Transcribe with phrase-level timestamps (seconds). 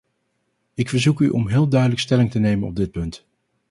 [0.73, 3.25] Ik verzoek u om heel duidelijk stelling te nemen op dit punt.